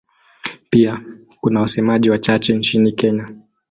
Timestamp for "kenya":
2.91-3.27